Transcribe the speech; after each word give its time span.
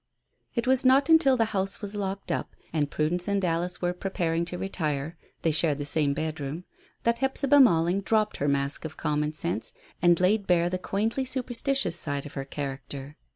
It 0.55 0.65
was 0.65 0.83
not 0.83 1.09
until 1.09 1.37
the 1.37 1.45
house 1.53 1.79
was 1.79 1.95
locked 1.95 2.31
up, 2.31 2.55
and 2.73 2.89
Prudence 2.89 3.27
and 3.27 3.45
Alice 3.45 3.83
were 3.83 3.93
preparing 3.93 4.45
to 4.45 4.57
retire 4.57 5.15
they 5.43 5.51
shared 5.51 5.77
the 5.77 5.85
same 5.85 6.15
bedroom 6.15 6.63
that 7.03 7.19
Hephzibah 7.19 7.59
Malling 7.59 8.01
dropped 8.01 8.37
her 8.37 8.47
mask 8.47 8.83
of 8.83 8.97
common 8.97 9.33
sense 9.33 9.73
and 10.01 10.19
laid 10.19 10.47
bare 10.47 10.71
the 10.71 10.79
quaintly 10.79 11.23
superstitious 11.23 11.99
side 11.99 12.25
of 12.25 12.33
her 12.33 12.45
character. 12.45 13.15